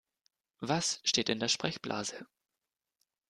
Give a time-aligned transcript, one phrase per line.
[0.61, 2.25] Was steht in der Sprechblase?